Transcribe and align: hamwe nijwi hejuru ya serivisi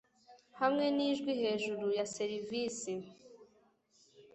hamwe 0.59 0.85
nijwi 0.95 1.31
hejuru 1.41 1.85
ya 1.97 2.05
serivisi 2.15 2.93